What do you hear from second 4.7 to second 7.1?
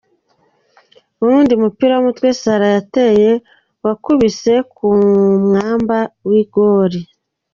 ku mwamba w'igoli.